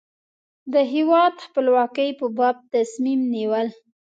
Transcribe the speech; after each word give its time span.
د 0.73 0.75
هېواد 0.93 1.35
خپلواکۍ 1.45 2.09
په 2.19 2.25
باب 2.37 2.55
تصمیم 2.73 3.21
نیول. 3.33 3.67